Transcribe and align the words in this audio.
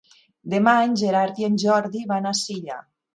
Demà 0.53 0.71
en 0.85 0.95
Gerard 1.01 1.41
i 1.43 1.47
en 1.49 1.59
Jordi 1.65 2.01
van 2.13 2.31
a 2.31 2.33
Silla. 2.41 2.79